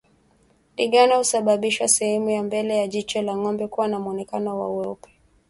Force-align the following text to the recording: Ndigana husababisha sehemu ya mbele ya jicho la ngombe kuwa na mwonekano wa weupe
Ndigana 0.73 1.15
husababisha 1.17 1.87
sehemu 1.87 2.29
ya 2.29 2.43
mbele 2.43 2.77
ya 2.77 2.87
jicho 2.87 3.21
la 3.21 3.37
ngombe 3.37 3.67
kuwa 3.67 3.87
na 3.87 3.99
mwonekano 3.99 4.59
wa 4.59 4.69
weupe 4.69 5.09